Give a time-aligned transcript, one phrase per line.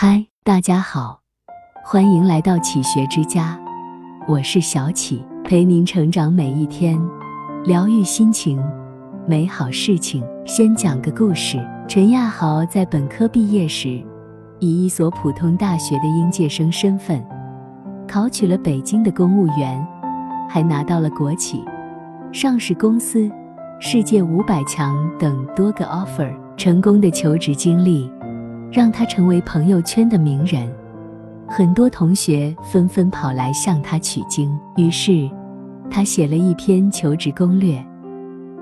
[0.00, 1.18] 嗨，大家好，
[1.82, 3.58] 欢迎来到启学之家，
[4.28, 6.96] 我是小启，陪您成长每一天，
[7.64, 8.62] 疗愈心情，
[9.26, 10.22] 美好事情。
[10.46, 11.58] 先讲个故事：
[11.88, 14.00] 陈亚豪在本科毕业时，
[14.60, 17.20] 以一所普通大学的应届生身份，
[18.06, 19.84] 考取了北京的公务员，
[20.48, 21.64] 还拿到了国企、
[22.30, 23.28] 上市公司、
[23.80, 26.32] 世界五百强等多个 offer。
[26.56, 28.08] 成功的求职经历。
[28.70, 30.70] 让他成为朋友圈的名人，
[31.46, 34.54] 很多同学纷纷跑来向他取经。
[34.76, 35.28] 于是，
[35.90, 37.82] 他写了一篇求职攻略，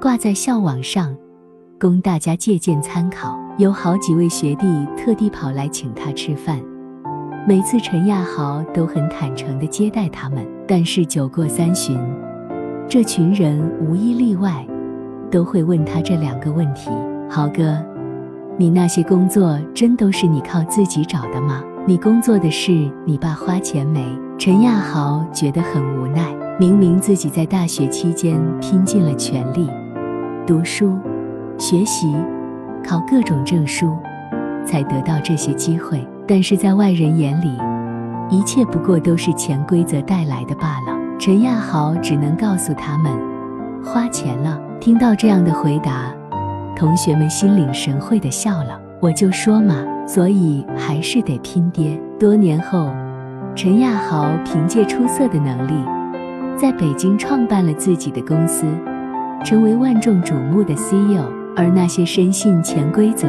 [0.00, 1.16] 挂在校网上，
[1.80, 3.36] 供大家借鉴参考。
[3.58, 6.60] 有好几位学弟特地跑来请他吃饭，
[7.48, 10.46] 每次陈亚豪都很坦诚地接待他们。
[10.68, 11.98] 但是酒过三巡，
[12.86, 14.66] 这群人无一例外
[15.30, 16.90] 都会问他这两个问题：
[17.30, 17.82] 豪哥。
[18.58, 21.62] 你那些工作真都是你靠自己找的吗？
[21.86, 24.02] 你工作的事，你爸花钱没？
[24.38, 29.68] 陈亚豪觉得很无奈，明明自己在大学期间拼尽了全力，
[30.46, 30.96] 读书、
[31.58, 32.16] 学习、
[32.82, 33.94] 考各种证书，
[34.64, 37.58] 才得到这些机会，但是在外人眼里，
[38.30, 40.98] 一切不过都是潜规则带来的罢了。
[41.18, 43.12] 陈亚豪只能告诉他们，
[43.84, 44.58] 花钱了。
[44.80, 46.10] 听到这样的回答。
[46.76, 51.98] 同学们心领神会的笑了，我就说嘛，所以还是得拼爹。
[52.20, 52.90] 多年后，
[53.54, 55.72] 陈亚豪凭借出色的能力，
[56.54, 58.66] 在北京创办了自己的公司，
[59.42, 61.24] 成为万众瞩目的 CEO。
[61.56, 63.26] 而那些深信潜规则、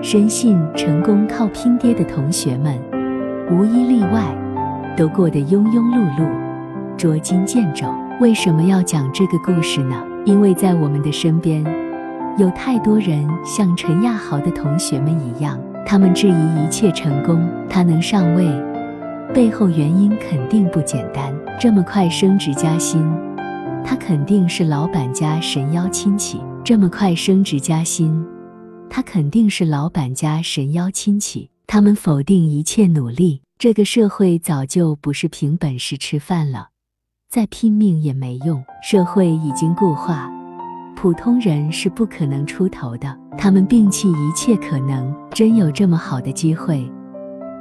[0.00, 2.80] 深信成功靠拼爹的同学们，
[3.50, 4.34] 无一例外，
[4.96, 6.26] 都过得庸庸碌碌、
[6.96, 7.86] 捉襟见肘。
[8.18, 9.94] 为什么要讲这个故事呢？
[10.24, 11.62] 因为在我们的身边。
[12.36, 18.44] 有太多人像陈亚豪的同学们一样，他们质疑一切成功，他能上位，
[19.32, 21.32] 背后原因肯定不简单。
[21.60, 23.00] 这么快升职加薪，
[23.84, 26.40] 他肯定是老板家神妖亲戚。
[26.64, 28.26] 这么快升职加薪，
[28.90, 31.48] 他肯定是老板家神妖亲戚。
[31.68, 36.70] 他们否定一切努力，这个社会早就不是凭本事吃饭了，
[37.30, 38.64] 再拼命也没用。
[38.82, 40.28] 社会已经固化。
[41.04, 46.90] 普通人是不可能出头的，他们摒弃一切可能，真有这么好的机会，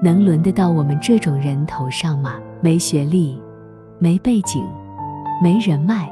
[0.02, 2.36] 能轮得到我们这种人头上吗？
[2.62, 3.38] 没学历，
[4.00, 4.64] 没背景，
[5.42, 6.10] 没人脉，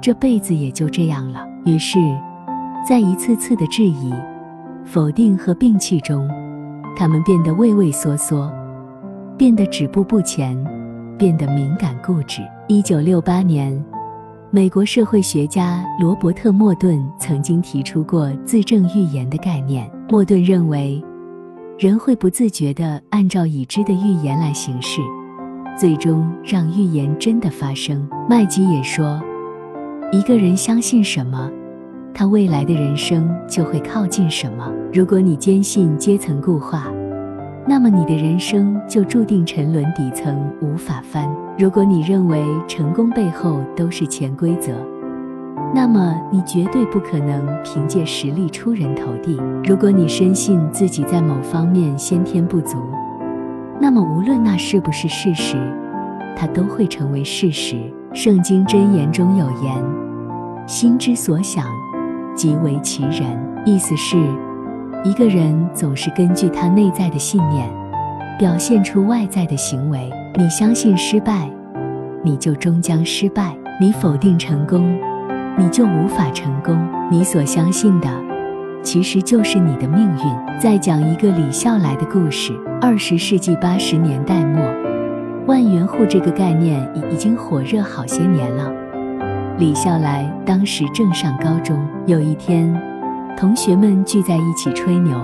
[0.00, 1.46] 这辈子也就这样了。
[1.66, 1.98] 于是，
[2.88, 4.14] 在一次次的质疑、
[4.82, 6.26] 否定和摒弃中，
[6.96, 8.50] 他们变得畏畏缩缩，
[9.36, 10.56] 变得止步不前，
[11.18, 12.40] 变得敏感固执。
[12.66, 13.78] 一九六八年。
[14.52, 19.90] 美国社会学家罗伯特·莫顿曾经提出过自证预言的概念。
[20.08, 21.02] 莫顿认为，
[21.76, 25.00] 人会不自觉地按照已知的预言来行事，
[25.76, 28.08] 最终让预言真的发生。
[28.30, 29.20] 麦基也说，
[30.12, 31.50] 一个人相信什么，
[32.14, 34.72] 他未来的人生就会靠近什么。
[34.92, 36.86] 如果你坚信阶层固化，
[37.68, 41.28] 那么你的人生就注定沉沦底层，无法翻。
[41.58, 44.72] 如果你认为成功背后都是潜规则，
[45.74, 49.36] 那么你绝对不可能凭借实力出人头地。
[49.64, 52.78] 如果你深信自己在某方面先天不足，
[53.80, 55.56] 那么无论那是不是事实，
[56.36, 57.76] 它都会成为事实。
[58.14, 59.84] 圣经箴言中有言
[60.68, 61.64] ：“心之所想，
[62.36, 64.16] 即为其人。”意思是。
[65.04, 67.68] 一个人总是根据他内在的信念，
[68.38, 70.10] 表现出外在的行为。
[70.34, 71.48] 你相信失败，
[72.22, 74.98] 你就终将失败；你否定成功，
[75.56, 76.76] 你就无法成功。
[77.10, 78.08] 你所相信的，
[78.82, 80.58] 其实就是你的命运。
[80.60, 82.52] 再讲一个李笑来的故事。
[82.80, 84.62] 二十世纪八十年代末，
[85.46, 88.72] 万元户这个概念已已经火热好些年了。
[89.58, 92.85] 李笑来当时正上高中，有一天。
[93.36, 95.14] 同学们聚在一起吹牛，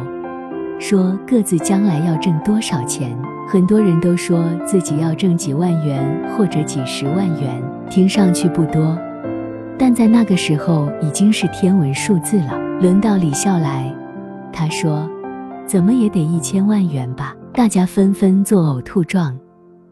[0.78, 3.18] 说各自将来要挣多少钱。
[3.48, 6.06] 很多人都说自己要挣几万元
[6.36, 8.98] 或者几十万元，听上去不多，
[9.78, 12.58] 但在那个时候已经是天文数字了。
[12.80, 13.90] 轮到李笑来，
[14.52, 15.08] 他说
[15.66, 19.38] ：“怎么也得一千万元吧？”大家纷纷做呕吐状，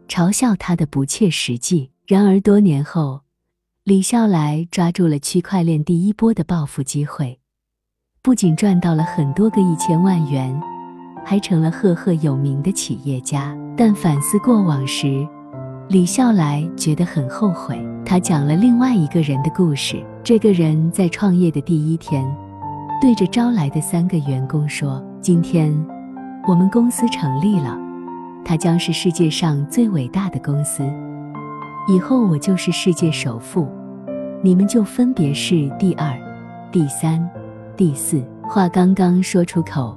[0.09, 1.91] 嘲笑他的不切实际。
[2.06, 3.23] 然而多年后，
[3.85, 7.40] 李笑来抓住了区块链第一波的暴富机会。
[8.23, 10.55] 不仅赚到了很多个一千万元，
[11.25, 13.57] 还成了赫赫有名的企业家。
[13.75, 15.27] 但反思过往时，
[15.89, 17.83] 李笑来觉得很后悔。
[18.05, 20.05] 他讲了另外一个人的故事。
[20.23, 22.23] 这个人在创业的第一天，
[23.01, 25.75] 对着招来的三个员工说：“今天
[26.47, 27.75] 我们公司成立了，
[28.45, 30.83] 它将是世界上最伟大的公司。
[31.89, 33.67] 以后我就是世界首富，
[34.43, 36.15] 你们就分别是第二、
[36.71, 37.27] 第三、
[37.81, 38.23] 第四。
[38.43, 39.97] 话刚刚说出口，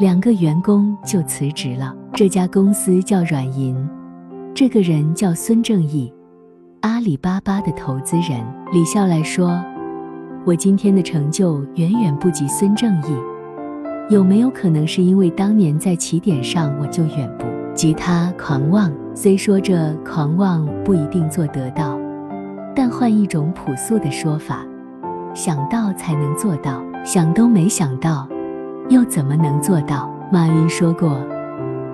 [0.00, 1.94] 两个员工就辞职了。
[2.14, 3.76] 这家公司叫软银，
[4.54, 6.10] 这个人叫孙正义，
[6.80, 8.42] 阿里巴巴的投资人。
[8.72, 9.62] 李笑来说
[10.46, 13.14] ：“我今天的成就远远不及孙正义。
[14.08, 17.44] 有没有可能是因为当年在起点上我就远不
[17.74, 18.90] 及他狂妄？
[19.14, 21.94] 虽说这狂妄不一定做得到，
[22.74, 24.64] 但换一种朴素的说法，
[25.34, 28.28] 想到才能做到。”想都没想到，
[28.88, 30.08] 又怎么能做到？
[30.30, 31.18] 马云说过：“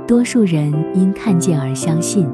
[0.07, 2.29] 多数人因看见而相信，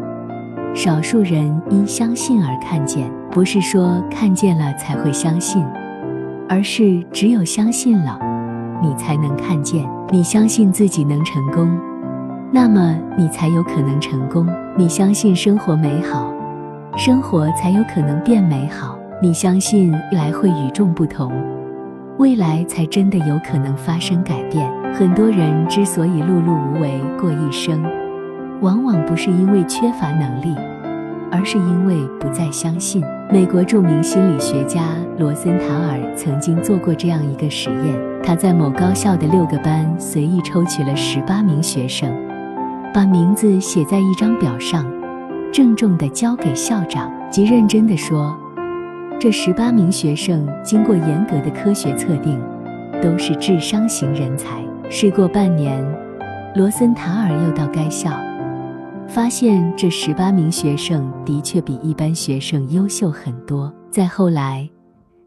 [0.74, 3.08] 少数人因相信而看见。
[3.30, 5.64] 不是说看见了才会相信，
[6.48, 8.18] 而是只有相信了，
[8.82, 9.88] 你才能看见。
[10.10, 11.78] 你相信自己能成功，
[12.50, 14.48] 那么你才有可能成功。
[14.76, 16.32] 你相信生活美好，
[16.96, 18.98] 生活才有可能变美好。
[19.24, 21.32] 你相信未来会与众不同。”
[22.20, 24.70] 未来才真的有可能发生改变。
[24.92, 27.82] 很多人之所以碌碌无为过一生，
[28.60, 30.54] 往往不是因为缺乏能力，
[31.32, 33.02] 而是因为不再相信。
[33.32, 34.82] 美国著名心理学家
[35.18, 42.14] 罗森塔尔曾经做过这样一个实验：他在某高校的六个班随意抽取了十八名学生，
[42.92, 44.84] 把名字写在一张表上，
[45.50, 48.38] 郑重地交给校长，极认真地说。
[49.20, 52.38] 这十八名学生经过严格的科学测定，
[53.02, 54.62] 都是智商型人才。
[54.90, 55.82] 事过半年，
[56.54, 58.10] 罗森塔尔又到该校，
[59.08, 63.72] 发现这十八名学生的确比一般学生优秀很多。
[63.90, 64.68] 再后来，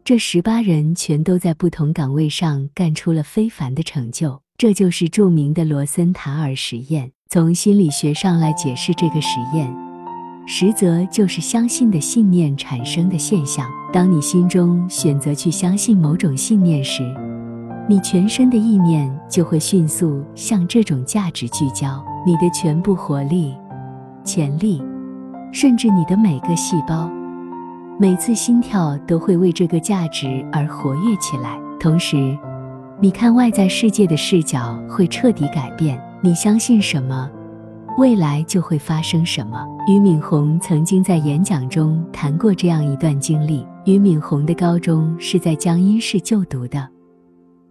[0.04, 4.40] 这十八人全都在不同岗位上干出了非凡的成就。
[4.56, 7.10] 这就是著名的罗森塔尔实验。
[7.28, 9.87] 从心理学上来解释这个实验。
[10.50, 13.66] 实则就是相信的信念产生的现象。
[13.92, 17.02] 当你心中选择去相信某种信念时，
[17.86, 23.54] 你全身的意念就会迅速向这种价值聚焦，你的全部活力、
[24.24, 24.82] 潜力，
[25.52, 27.10] 甚至你的每个细胞、
[28.00, 31.60] 每次心跳都会为这个价值而活跃起来。
[31.78, 32.34] 同时，
[32.98, 36.02] 你看外在世界的视角会彻底改变。
[36.22, 37.30] 你相信什么？
[37.98, 39.66] 未来就会发生什么？
[39.88, 43.66] 俞敏洪曾经在演讲中谈过这样一段经历。
[43.86, 46.88] 俞敏洪的高中是在江阴市就读的，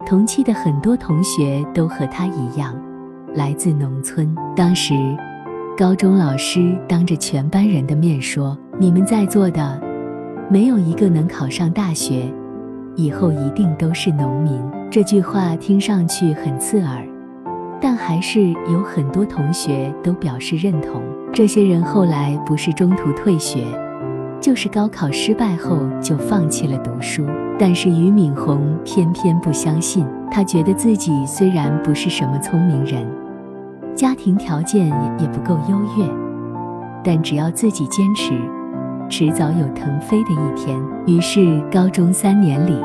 [0.04, 2.78] 同期的很多同学都和他一样，
[3.34, 4.28] 来自农村。
[4.54, 4.92] 当时，
[5.78, 9.80] 高中老师当着全班人的面说：“你们在座的，
[10.50, 12.30] 没有一个能考上大学，
[12.96, 14.60] 以后一定都是农民。”
[14.92, 17.02] 这句话听上去很刺耳。
[17.80, 21.02] 但还是有很多同学都表示认同。
[21.32, 23.64] 这些人后来不是中途退学，
[24.40, 27.24] 就是高考失败后就放弃了读书。
[27.58, 33.04] 但是俞敏洪偏偏不相信，他觉得自己虽然不是什么聪明人，
[33.94, 34.86] 家庭条件
[35.18, 36.10] 也不够优越，
[37.02, 38.32] 但只要自己坚持，
[39.08, 40.80] 迟早有腾飞的一天。
[41.06, 42.76] 于是高中三年里。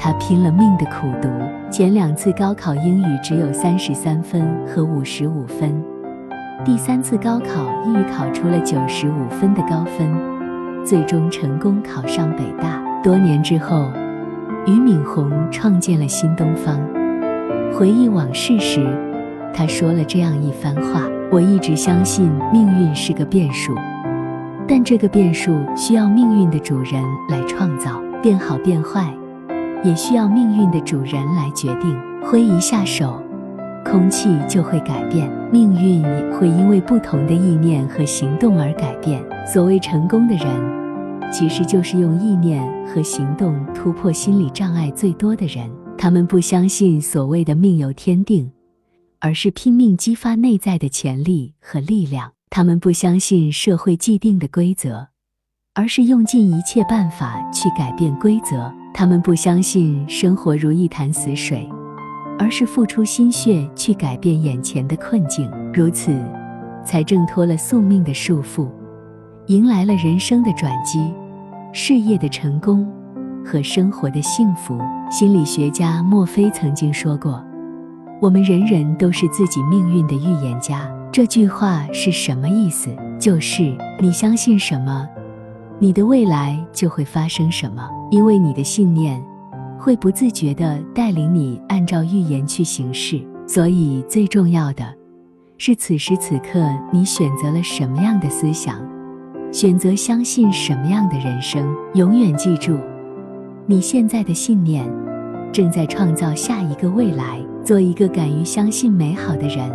[0.00, 1.28] 他拼了命的苦读，
[1.70, 5.70] 前两次高考英语只有三十三分和五十五分，
[6.64, 10.10] 第三次高考英语考出了九十五分的高分，
[10.82, 12.82] 最终成功考上北大。
[13.02, 13.84] 多年之后，
[14.66, 16.80] 俞敏洪创建了新东方。
[17.74, 18.82] 回忆往事时，
[19.52, 23.74] 他说了这样一番话：“我一直相信命运是个变数，
[24.66, 29.06] 但这个变数需要命运的主人来创造，变好变坏。”
[29.84, 31.96] 也需要命运的主人来决定。
[32.22, 33.22] 挥一下手，
[33.84, 39.24] 空气就会改变，命运也会因为不同的意念和行动而改变。
[39.46, 45.70] 所谓成功的人，其实就是用意念和行动突破心理障碍最多的人。
[45.96, 48.50] 他们不相信所谓的命由天定，
[49.20, 52.32] 而是拼命激发内在的潜力和力量。
[52.50, 55.08] 他们不相信社会既定的规则，
[55.74, 58.72] 而是用尽一切办法去改变规则。
[58.98, 61.64] 他们不相信生活如一潭死水，
[62.36, 66.12] 而是付出心血去改变眼前的困境，如此，
[66.84, 68.68] 才挣脱了宿命的束缚，
[69.46, 71.14] 迎来了人生的转机、
[71.72, 72.92] 事业的成功
[73.46, 74.76] 和生活的幸福。
[75.08, 77.40] 心理学家墨菲曾经说过
[78.20, 82.90] ：“我们人人都是自己命运的预言家。”这句话是什么意思？
[83.16, 85.06] 就是你相信什么。
[85.80, 87.88] 你的未来就会发生什么？
[88.10, 89.22] 因为你的信念
[89.78, 93.20] 会不自觉地带领你按照预言去行事。
[93.46, 94.84] 所以最重要的
[95.56, 98.76] 是，此时此刻你选择了什么样的思想，
[99.52, 101.64] 选择相信什么样的人生。
[101.94, 102.76] 永远记住，
[103.66, 104.84] 你现在的信念
[105.52, 107.40] 正在创造下一个未来。
[107.64, 109.70] 做一个敢于相信美好的人，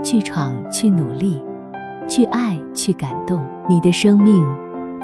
[0.00, 1.42] 去闯，去努力，
[2.08, 4.46] 去爱，去感动，你的生命